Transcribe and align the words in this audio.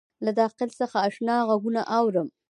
له 0.25 0.31
داخل 0.41 0.69
څخه 0.79 0.95
آشنا 1.07 1.35
غــــــــــږونه 1.47 1.81
اورم 1.99 2.27